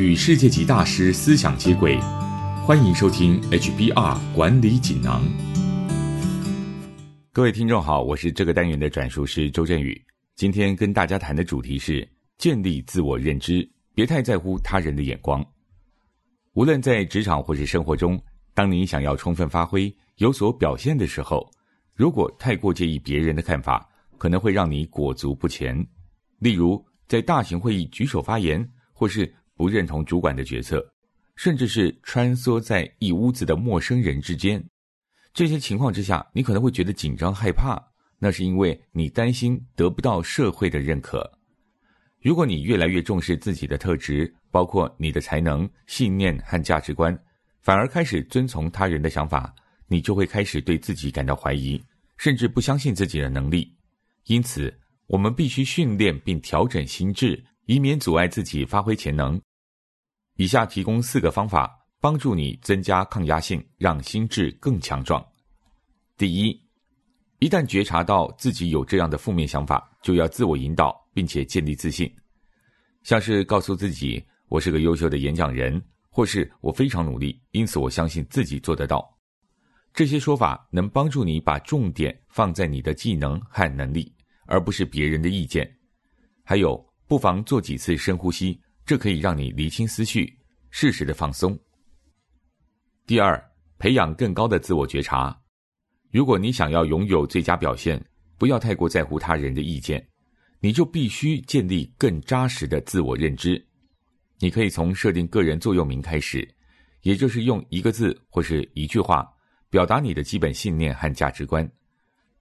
[0.00, 2.00] 与世界级大师思想接轨，
[2.64, 5.22] 欢迎收听 HBR 管理锦囊。
[7.32, 10.02] 各位听众好，我是这个单元的转述师周振宇。
[10.36, 12.08] 今天跟大家谈的主题是
[12.38, 15.44] 建立自我认知，别太在乎他人的眼光。
[16.54, 18.18] 无论在职场或是生活中，
[18.54, 21.46] 当你想要充分发挥、有所表现的时候，
[21.94, 23.86] 如果太过介意别人的看法，
[24.16, 25.86] 可能会让你裹足不前。
[26.38, 29.30] 例如，在大型会议举手发言，或是
[29.60, 30.82] 不认同主管的决策，
[31.36, 34.64] 甚至是穿梭在一屋子的陌生人之间，
[35.34, 37.78] 这些情况之下，你可能会觉得紧张害怕。
[38.18, 41.30] 那是因为你担心得不到社会的认可。
[42.22, 47.14] 如果你越来越重视自己的特质，包括你的才能、信念和价值观，
[47.60, 49.54] 反而开始遵从他人的想法，
[49.88, 51.78] 你就会开始对自己感到怀疑，
[52.16, 53.76] 甚至不相信自己的能力。
[54.24, 54.74] 因此，
[55.06, 59.38] 我们必须训练并调整心智，以免阻碍自己发挥潜能。
[60.40, 65.22] 以下提供四个方法，帮助你增加抗压性，让心智更强壮。
[66.16, 66.58] 第一，
[67.40, 72.10] 一旦觉察到自己有这样的负面想法，就要自我引导，并且建立自信，
[73.02, 79.06] 像是告诉自己“我是个优秀的演讲人”或是“我非常努力，因此我相信自己做得到”。
[79.92, 84.10] 这些说法能帮助你把重点放在你的技能和能力，
[84.46, 85.70] 而不是别人的意见。
[86.42, 88.58] 还有，不妨做几次深呼吸。
[88.90, 90.36] 这可以让你理清思绪，
[90.70, 91.56] 适时的放松。
[93.06, 93.40] 第二，
[93.78, 95.40] 培养更高的自我觉察。
[96.10, 98.04] 如果你想要拥有最佳表现，
[98.36, 100.04] 不要太过在乎他人的意见，
[100.58, 103.64] 你就必须建立更扎实的自我认知。
[104.40, 106.52] 你可以从设定个人座右铭开始，
[107.02, 109.24] 也就是用一个字或是一句话
[109.70, 111.70] 表达你的基本信念和价值观。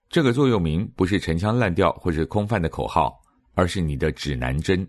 [0.10, 3.22] 这个座右铭不是陈腔滥调或是空泛的口号，
[3.54, 4.84] 而是你的指南针。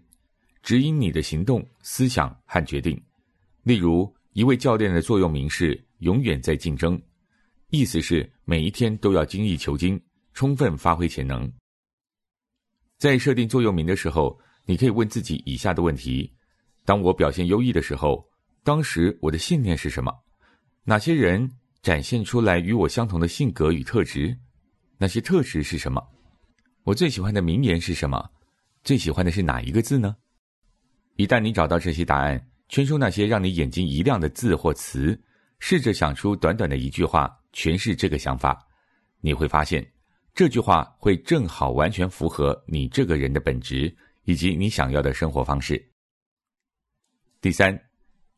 [0.62, 3.00] 指引你的行动、思想和决定。
[3.62, 7.00] 例如，一位教练的座右铭是“永远在竞争”，
[7.70, 10.00] 意思是每一天都要精益求精，
[10.34, 11.50] 充分发挥潜能。
[12.98, 16.32] 在设定座右铭的时候，你可以问自己以下的问题：
[16.84, 18.26] 当我表现优异的时候，
[18.62, 20.12] 当时我的信念是什么？
[20.84, 21.50] 哪些人
[21.82, 24.36] 展现出来与我相同的性格与特质？
[24.98, 26.02] 那些特质是什么？
[26.84, 28.30] 我最喜欢的名言是什么？
[28.84, 30.16] 最喜欢的是哪一个字呢？
[31.20, 35.20] 一旦你找到这些答案，圈出那些让你眼睛一亮的字或词，
[35.58, 38.66] 试着想出短短的一句话诠释这个想法，
[39.20, 39.86] 你会发现，
[40.32, 43.94] 这句话会正好完全符合你这个人的本质
[44.24, 45.92] 以及你想要的生活方式。
[47.42, 47.78] 第三，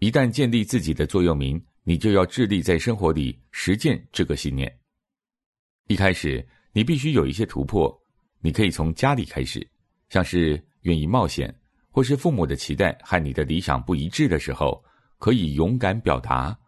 [0.01, 4.77] 一旦建立自己的座右铭，你就要致力在生活里实践这个信念。
[5.87, 7.97] 一开始，你必须有一些突破，
[8.41, 9.65] 你可以从家里开始，
[10.09, 11.57] 像是愿意冒险。
[11.93, 14.83] 或是父母的期待和你的理想不一致的时候，
[15.19, 16.59] 可以勇敢表达。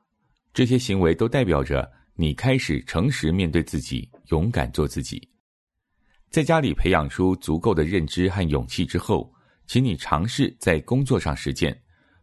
[0.53, 5.27] 这些行为都代表着你开始诚实面对自己，勇敢做自己。
[6.31, 9.33] 在家里培养出足够的认知和勇气之后，
[9.67, 11.77] 请你尝试在工作上实践，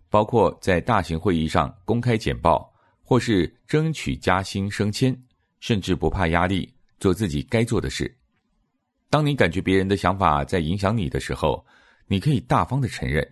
[0.10, 5.18] 包括在大型会议上公开简报，或是争取加薪升迁，
[5.60, 8.16] 甚至不怕压力，做自己该做的事。
[9.10, 11.66] 当你感觉别人的想法在影响你的时候，
[12.12, 13.26] 你可以大方的承认，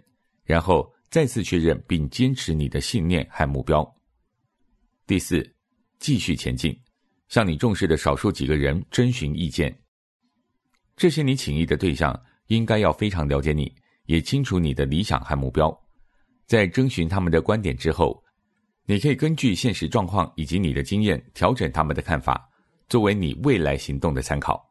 [0.46, 3.86] 然后再次确认并坚持你的信念和目标。
[5.06, 5.46] 第四，
[6.00, 6.74] 继续前进，
[7.28, 9.78] 向你重视的少数几个人征询意见。
[10.96, 12.18] 这些你请意的对象
[12.48, 13.70] 应该要非常了解你，
[14.06, 15.78] 也清楚你的理想和目标。
[16.46, 18.24] 在征询他们的观点之后，
[18.86, 22.50] 你可以根据现实状况以及你的经验调整他们的看法，
[22.88, 24.66] 作为你未来行动的参考。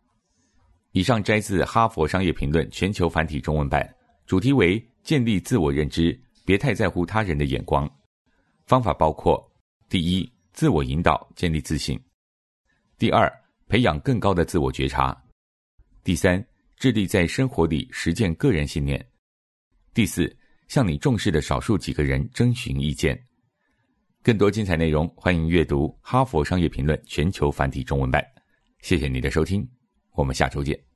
[0.92, 3.86] 以上摘自《哈佛商业评论》全球繁体中文版。
[4.28, 7.90] 主题为建立自我认知，别太在乎他人的眼光。
[8.66, 9.42] 方法包括：
[9.88, 11.98] 第一，自我引导，建立自信；
[12.98, 13.32] 第二，
[13.68, 15.16] 培养更高的自我觉察；
[16.04, 16.46] 第三，
[16.76, 19.00] 致力在生活里实践个人信念；
[19.94, 20.36] 第四，
[20.68, 23.18] 向你重视的少数几个人征询意见。
[24.22, 28.22] 更多精彩内容，欢迎阅读《哈佛商业评论》全球繁体中文版。
[28.82, 29.66] 谢谢你的收听，
[30.12, 30.87] 我们下周见。